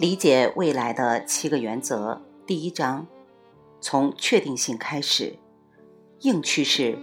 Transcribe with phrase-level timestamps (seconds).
[0.00, 3.06] 理解未来的七个原则，第一章，
[3.82, 5.38] 从确定性开始，
[6.20, 6.98] 硬趋势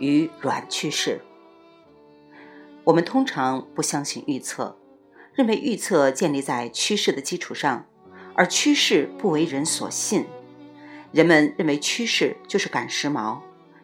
[0.00, 1.20] 与软趋势。
[2.82, 4.76] 我们通常不相信预测，
[5.32, 7.86] 认为预测建立在趋势的基础上，
[8.34, 10.26] 而趋势不为人所信。
[11.12, 13.38] 人们认为趋势就是赶时髦，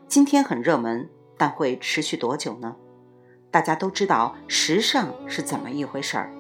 [0.09, 2.75] 今天很热门，但会持续多久呢？
[3.53, 6.33] 大家都知道时尚是怎么一回事儿，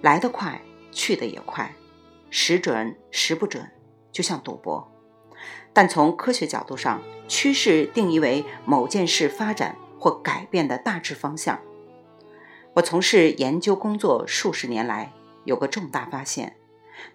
[0.00, 0.60] 来得快。
[0.96, 1.76] 去的也快，
[2.30, 3.70] 时准时不准，
[4.10, 4.90] 就像赌博。
[5.74, 11.60] 但从科学角度上，趋势定义为某件事发展或改变的大致方向。
[12.72, 15.12] 我从事研究工作数十年来，
[15.44, 16.56] 有个重大发现，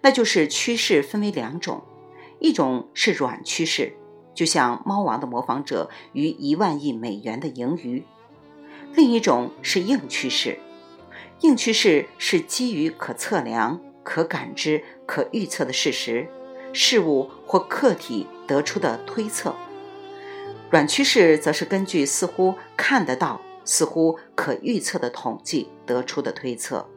[0.02, 1.82] 那就是趋势分为两种：
[2.38, 3.96] 一种是软趋势，
[4.32, 8.04] 就像猫王的模仿者与一万亿美元的盈余；
[8.94, 10.60] 另一种是硬趋势。
[11.42, 16.28] 硬趋势是基于可测量、可感知、可预测的事实、
[16.72, 19.52] 事物或客体得出的推测；
[20.70, 26.88] 软趋势则是根据似乎看得到、似乎可预测的统计得出的推测。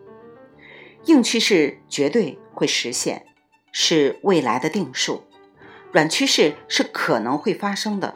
[1.05, 3.25] 硬趋势绝对会实现，
[3.71, 5.23] 是未来的定数；
[5.91, 8.13] 软趋势是可能会发生的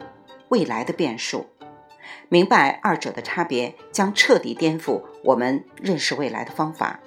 [0.48, 1.46] 未来的变数。
[2.28, 7.00] 明白二者的差别，将彻底颠覆我们认识未来的方法。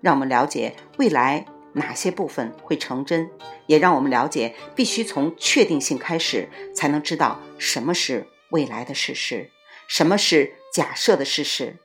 [0.00, 3.30] 让我们了解未来哪些部分会成真，
[3.66, 9.50] 也让我们了解必须从确定性开始，才能知道什么是未来的事实，
[9.88, 11.78] 什么是假设的事实。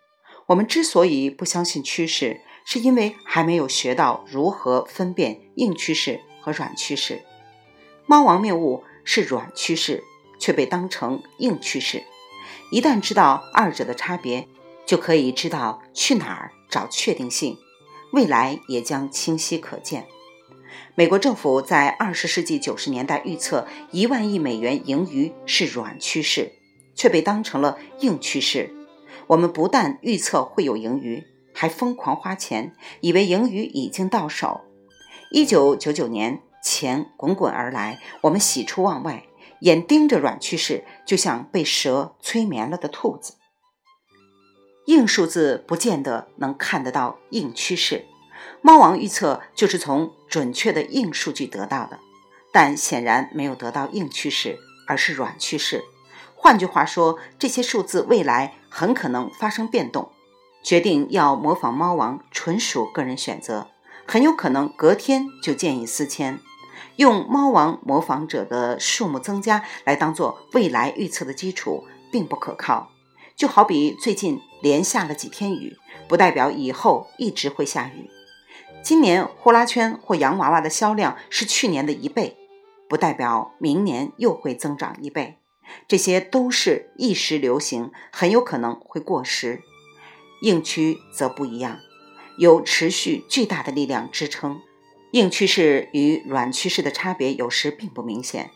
[0.48, 7.24] 我们之所以不相信趋势，是因为还没有学到如何分辨硬趋势和软趋势。
[8.06, 10.04] 猫王谬误是软趋势，
[10.40, 12.04] 却被当成硬趋势。
[12.72, 14.48] 一旦知道二者的差别，
[14.94, 17.58] 就可以知道去哪儿找确定性，
[18.12, 20.06] 未来也将清晰可见。
[20.94, 26.52] 美国政府在二十世纪九十年代预测一万亿美元盈余是软趋势，
[26.94, 28.72] 却被当成了硬趋势。
[29.26, 31.26] 我们不但预测会有盈余，
[31.56, 34.62] 还疯狂花钱，以为盈余已经到手。
[35.32, 39.24] 一九九九年，钱滚滚而来，我们喜出望外。
[39.62, 43.34] 眼盯着软趋势，就像被蛇催眠了的兔子。
[44.86, 48.06] 硬数字不见得能看得到硬趋势，
[48.62, 52.00] 猫王预测就是从准确的硬数据得到的，
[52.52, 55.84] 但显然没有得到硬趋势，而是软趋势。
[56.36, 60.12] 换句话说，这些数字未来很可能发生变动。
[60.62, 63.68] 决定要模仿猫王，纯属个人选择，
[64.06, 66.40] 很有可能隔天就见异思迁。
[66.98, 72.93] 用猫王模仿者的数目增加来当做未来预测的基础，并不可靠。
[73.36, 75.78] 就好比最近连下了几天雨，
[76.08, 78.10] 不代表以后一直会下雨。
[78.84, 82.38] 今年呼啦圈或洋娃娃的销量是去年的一倍，
[82.88, 85.38] 不代表明年又会增长一倍。
[85.88, 89.62] 这些都是一时流行，很有可能会过时。
[90.42, 91.80] 硬趋则不一样，
[92.38, 94.60] 有持续巨大的力量支撑。
[95.12, 98.52] 硬趋势与软趋势的差别有时并不明显，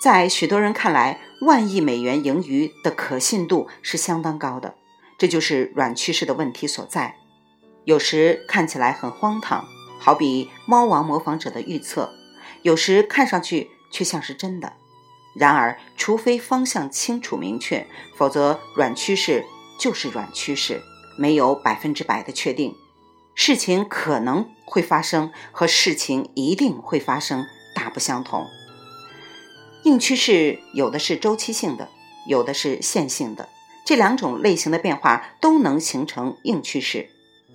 [0.00, 4.74] 在许多人看来，万亿美元盈余的可信度是相当高的，
[5.18, 7.16] 这就是软趋势的问题所在。
[7.84, 9.64] 有时看起来很荒唐，
[9.98, 12.10] 好比猫王模仿者的预测；
[12.62, 14.74] 有时看上去却像是真的。
[15.34, 19.44] 然而，除非方向清楚明确，否则软趋势
[19.78, 20.82] 就是软趋势，
[21.16, 22.76] 没有百分之百的确定。
[23.34, 28.46] 事情可能会发生和事情一定会发生大不相同。
[29.84, 31.88] 硬趋势有的是周期性的，
[32.28, 33.48] 有的是线性的，
[33.84, 37.10] 这两种类型的变化都能形成硬趋势。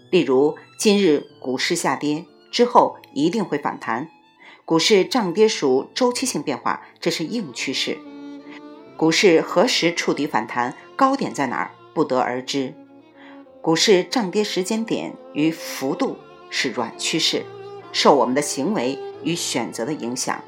[0.10, 4.10] 例如，今日股市下跌之后一定会反弹，
[4.66, 7.98] 股市涨跌属周期性变化，这是硬趋势。
[8.98, 12.74] 股市何时触底反弹，高点在哪儿，不得而知。
[13.62, 16.18] 股市涨跌时间点与幅度
[16.50, 17.46] 是软趋势，
[17.94, 20.44] 受我们的行为与选择的影响。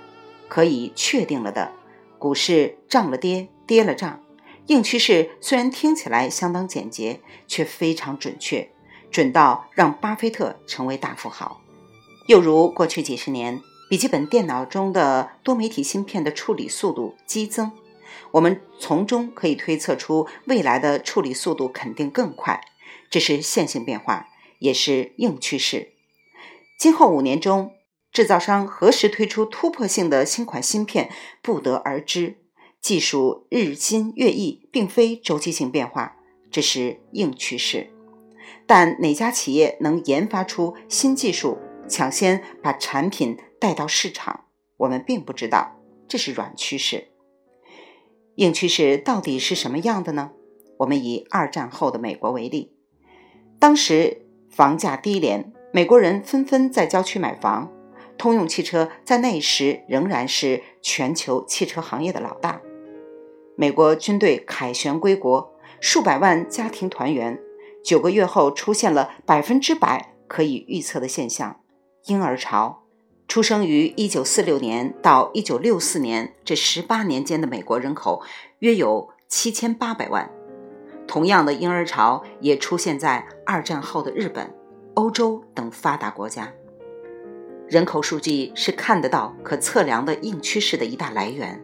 [0.48, 1.72] 可以确定了的，
[2.20, 4.22] 股市涨了跌，跌了涨。
[4.68, 8.70] 硬趋势虽然听起来相当简洁，却非常准确，
[9.10, 11.62] 准到让巴菲特成为大富豪。
[12.28, 17.72] 又如过去几十年，笔记本电脑中的多媒体芯片的处理速度激增，
[18.32, 22.62] 我们从中可以推测出未来的处理速度肯定更快。
[23.10, 24.28] 这是线性变化，
[24.60, 25.94] 也是硬趋势。
[26.78, 27.72] 今后五年中，
[28.20, 31.10] 制造商何时推出突破性的新款芯片，
[31.42, 32.36] 不得而知。
[32.82, 36.18] 技术日新月异，并非周期性变化，
[36.52, 37.90] 这是硬趋势。
[38.68, 44.44] 但哪家企业能研发出新技术，抢先把产品带到市场，
[44.76, 47.08] 我们并不知道这是软趋势。
[48.36, 50.32] 硬趋势到底是什么样的呢？
[50.80, 52.74] 我们以二战后的美国为例，
[53.58, 57.72] 当时房价低廉，美国人纷纷在郊区买房，
[58.20, 62.62] 通用汽车在那时仍然是全球汽车行业的老大。
[63.56, 67.40] 美国军队凯旋归国，数百万家庭团圆。
[67.84, 71.62] 九个月后，出现了百分之百可以预测的现象——
[72.08, 72.84] 婴儿潮。
[73.28, 78.22] 出生于1946年到1964年这十八年间的美国人口
[78.60, 80.30] 约有7800万。
[81.08, 84.54] 同样的婴儿潮也出现在二战后的日本、
[84.96, 86.52] 欧洲等发达国家。
[87.70, 91.64] 人口数据是看得到、可测量的硬趋势的一大来源。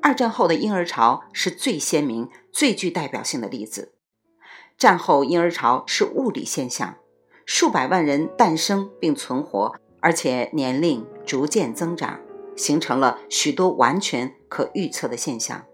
[0.00, 3.92] 二战后的婴儿潮是最鲜明、最具代表性的例子。
[4.78, 6.96] 战后婴儿潮是物理现象，
[7.44, 12.18] 数百万人诞生并存活，而且年龄逐渐增长，
[12.56, 15.64] 形成了许多完全可预测的现象。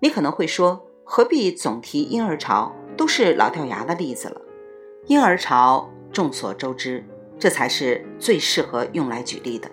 [0.00, 2.76] 你可能会说，何必总提婴儿潮？
[2.98, 4.40] 都是老掉牙的例子了。
[5.06, 7.04] 婴儿潮众所周知，
[7.38, 9.70] 这才是最适合用来举例的，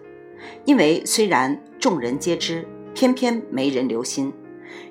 [0.65, 4.33] 因为虽然众人皆知，偏偏没人留心。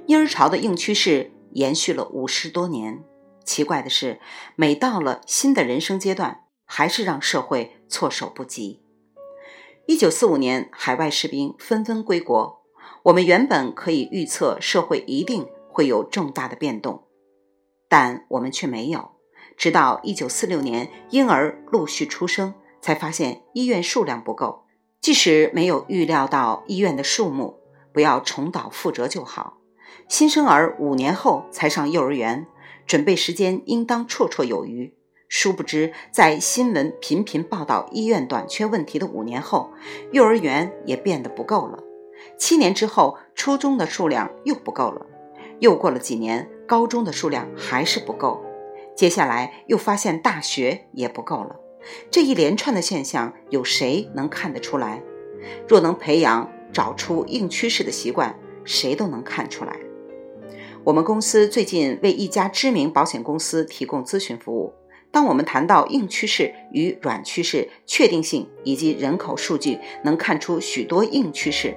[0.07, 3.03] 婴儿潮的硬趋势延续了五十多年。
[3.45, 4.21] 奇怪的是，
[4.57, 8.83] 每到了新的人生阶段，还是让社会措手不及。
[9.87, 12.63] 一九四五年，海外士兵纷纷归国，
[13.05, 17.09] 我们原本可以预测社会一定会有重大的变动，
[17.89, 19.11] 但我们却没有。
[19.57, 24.65] 直到一九四六年，婴儿陆续出生，才发现医院数量不够。
[25.01, 27.61] 即使没有预料到医院的数目，
[27.95, 29.57] 不要重蹈覆辙就好。
[30.09, 32.47] 新生儿五年后才上幼儿园。
[32.85, 34.93] 准备时间应当绰绰有余，
[35.29, 39.71] 殊不知在新闻频频报道医院短缺问题的五年后，
[40.11, 41.79] 幼儿园也变得不够了。
[42.37, 45.07] 七年之后，初中的数量又不够了。
[45.61, 48.43] 又过了几年，高中的数量还是不够。
[48.97, 51.57] 接下来又发现大学也不够了。
[52.11, 55.03] 这一连串的现象，有谁能看得出来？
[55.69, 59.77] 若能培养找出硬趋势的习惯，谁都能看出来。
[60.85, 64.75] 我们公司最近为一家知名保险公司提供咨询服务。
[65.11, 71.77] 当我们谈到硬趋势与软趋势、确定性以及人口数据，能看出许多硬趋势。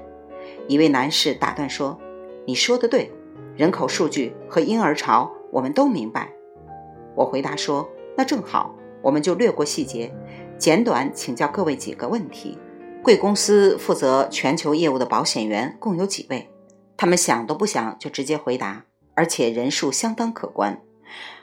[0.67, 1.99] 一位男士打断说
[2.45, 3.11] ：“你说的对，
[3.57, 6.31] 人口数据和婴儿潮我们都明白。”
[7.15, 8.74] 我回答说：“那正好，
[9.05, 10.11] 我们就略过细节，
[10.57, 12.57] 简短请教各位几个问题。
[13.03, 16.49] 贵公司负责全球业务的保险员共有几位？
[16.97, 20.81] 他们想都不想就直接回答。”而且人数相当可观。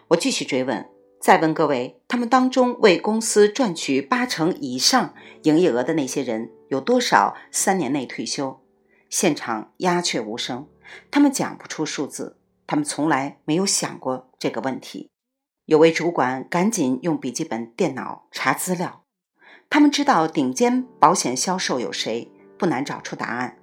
[0.08, 0.88] 我继续追问，
[1.20, 5.14] 再问各位：他们当中为公司赚取八成以上
[5.44, 8.60] 营业额的那些人，有多少三年内退休？
[9.08, 10.66] 现场鸦雀无声，
[11.12, 12.36] 他们讲不出数字，
[12.66, 15.11] 他们从来没有想过这个问题。
[15.72, 19.04] 有位主管赶紧用笔记本电脑查资料，
[19.70, 23.56] 他们知道顶尖保险销售有谁，不难找出答案。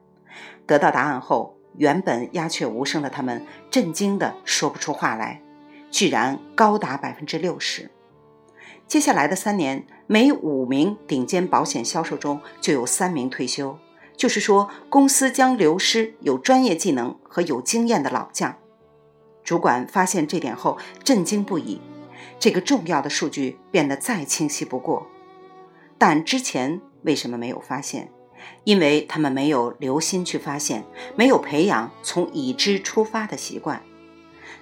[0.65, 1.55] 得到答案后。
[1.77, 5.39] 原本鸦雀无声的他们，震惊的说不出话来，
[5.91, 7.91] 居然高达百分之六十。
[8.87, 13.77] 接下来的三年，每五名顶尖保险销售中就有三名退休，
[14.17, 18.57] 就是说，公司将流失有专业技能和有经验的老将。
[19.43, 21.79] 主管发现这点后，震惊不已。
[22.39, 25.07] 这个重要的数据变得再清晰不过，
[25.97, 28.09] 但之前为什么没有发现？
[28.63, 30.85] 因为他们没有留心去发现，
[31.17, 33.81] 没有培养从已知出发的习惯。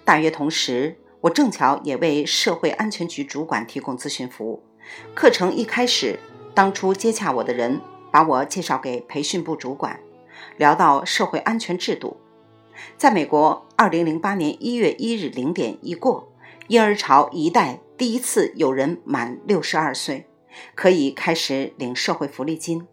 [0.03, 4.63] 大约同时，我正巧也为社会安全局主管提供咨询服务。
[5.13, 6.19] 课程一开始，
[6.55, 7.79] 当初接洽我的人
[8.10, 10.00] 把我介绍给培训部主管，
[10.57, 12.17] 聊到社会安全制度。
[12.98, 16.31] 在美国，二零零八年一月一日零点一过，
[16.68, 20.28] 婴儿潮一代第一次有人满六十二岁，
[20.76, 22.86] 可以开始领社会福利金。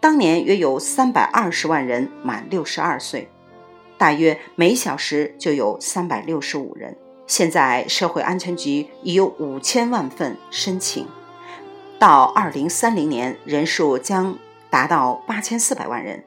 [0.00, 3.28] 当年约有三百二十万人满六十二岁，
[3.98, 6.96] 大约每小时就有三百六十五人。
[7.26, 11.06] 现在社会安全局已有五千万份申请，
[11.98, 14.38] 到二零三零年人数将
[14.70, 16.24] 达到八千四百万人。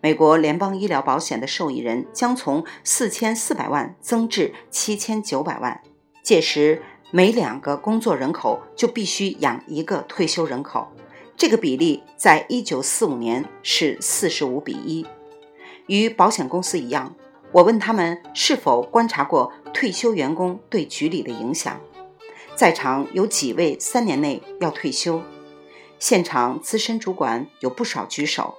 [0.00, 5.78] 美国联邦医疗保险的受益人将从四千四百万增至七千九百万，
[6.22, 10.88] 届时每两个工作人口就必须养一个退休人口。
[11.36, 15.06] 这个比例在一九四五年是四十五比一。
[15.86, 17.14] 与保险公司一样，
[17.50, 21.80] 我问他们是否观察过退休员工对局里的影响。
[22.54, 25.22] 在场有几位三年内要退休？
[25.98, 28.54] 现场资深主管有不少举手，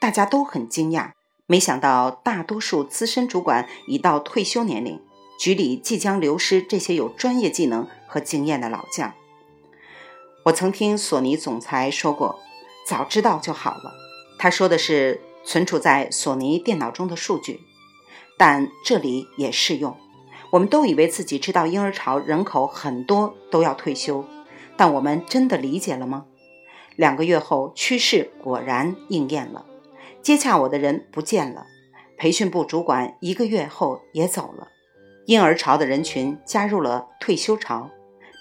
[0.00, 1.10] 大家都很惊讶，
[1.46, 5.00] 没想到大多数资深主管已到退休年龄，
[5.38, 9.12] 局里即将流失这些有专业技能和经验的老将。
[10.44, 12.40] 我曾听索尼总裁说过
[12.86, 13.94] ：“早知道就好了。”
[14.38, 17.60] 他说的是存储在索尼电脑中的数据，
[18.36, 19.96] 但这里也适用。
[20.50, 24.24] 我们都以为自己知道婴儿潮人口很多都要退休，
[24.76, 26.26] 但我们真的理解了吗？
[26.94, 29.66] 两个月后，趋势果然应验了。
[30.22, 31.66] 接洽我的人不见了，
[32.16, 34.68] 培训部主管一个月后也走了，
[35.26, 37.90] 婴儿潮的人群加入了退休潮。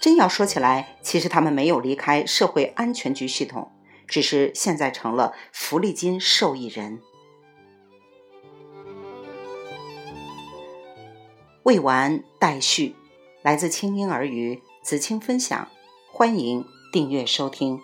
[0.02, 3.72] 真要说起来，其实他们没有离开社会安全局系统，
[4.06, 7.00] 只是现在成了福利金受益人。
[11.64, 12.96] 未完待续，
[13.42, 15.70] 来自清婴儿语子青分享，
[16.12, 17.80] 欢迎订阅收听。